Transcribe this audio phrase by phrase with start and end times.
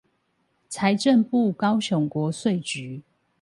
[0.67, 3.03] 財政部高雄國稅局